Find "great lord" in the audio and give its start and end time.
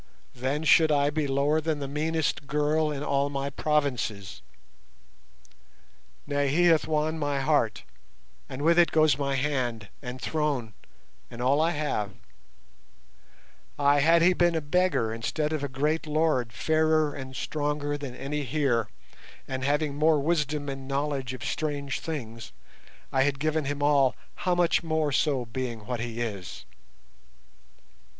15.69-16.51